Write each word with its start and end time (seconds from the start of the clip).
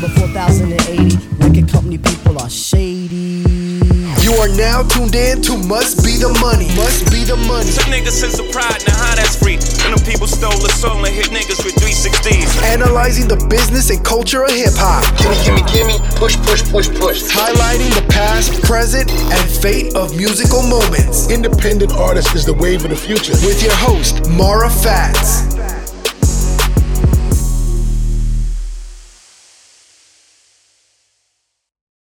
number 0.00 0.20
4080. 0.20 1.16
Record 1.40 1.72
company 1.72 1.98
people 1.98 2.38
are 2.38 2.50
shady. 2.50 3.44
You 4.20 4.34
are 4.42 4.48
now 4.56 4.82
tuned 4.82 5.14
in 5.14 5.40
to 5.42 5.56
Must 5.56 6.04
Be 6.04 6.18
the 6.18 6.28
Money. 6.40 6.68
Must 6.74 7.10
Be 7.10 7.24
the 7.24 7.36
Money. 7.36 7.70
Some 7.70 7.92
niggas 7.92 8.18
sense 8.18 8.38
of 8.38 8.50
pride, 8.50 8.82
now 8.86 8.96
how 8.96 9.14
that's 9.14 9.36
free. 9.38 9.54
And 9.86 9.96
them 9.96 10.02
people 10.04 10.26
stole 10.26 10.52
a 10.52 10.68
soul 10.76 11.04
and 11.06 11.14
hit 11.14 11.26
niggas 11.26 11.64
with 11.64 11.76
360s. 11.76 12.62
Analyzing 12.64 13.28
the 13.28 13.36
business 13.48 13.90
and 13.90 14.04
culture 14.04 14.42
of 14.44 14.50
hip 14.50 14.74
hop. 14.74 15.06
Gimme, 15.16 15.38
gimme, 15.44 15.62
gimme, 15.72 15.96
push, 16.18 16.36
push, 16.44 16.62
push, 16.68 16.88
push. 16.98 17.22
Highlighting 17.22 17.94
the 17.94 18.04
past, 18.10 18.60
present, 18.64 19.10
and 19.10 19.44
fate 19.62 19.94
of 19.94 20.16
musical 20.16 20.62
moments. 20.62 21.30
Independent 21.30 21.92
artists 21.92 22.34
is 22.34 22.44
the 22.44 22.54
wave 22.54 22.84
of 22.84 22.90
the 22.90 22.96
future. 22.96 23.32
With 23.46 23.62
your 23.62 23.76
host, 23.76 24.28
Mara 24.28 24.68
Fats. 24.68 25.35